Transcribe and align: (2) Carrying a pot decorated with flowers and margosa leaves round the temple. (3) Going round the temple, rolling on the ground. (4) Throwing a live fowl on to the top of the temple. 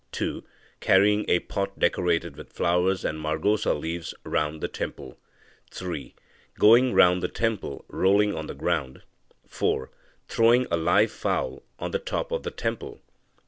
(2) 0.13 0.43
Carrying 0.79 1.29
a 1.29 1.37
pot 1.41 1.77
decorated 1.77 2.35
with 2.35 2.51
flowers 2.51 3.05
and 3.05 3.19
margosa 3.19 3.75
leaves 3.79 4.15
round 4.23 4.59
the 4.59 4.67
temple. 4.67 5.19
(3) 5.69 6.15
Going 6.57 6.95
round 6.95 7.21
the 7.21 7.27
temple, 7.27 7.85
rolling 7.87 8.33
on 8.35 8.47
the 8.47 8.55
ground. 8.55 9.03
(4) 9.45 9.91
Throwing 10.27 10.65
a 10.71 10.75
live 10.77 11.11
fowl 11.11 11.61
on 11.77 11.91
to 11.91 11.99
the 11.99 12.03
top 12.03 12.31
of 12.31 12.41
the 12.41 12.49
temple. 12.49 12.99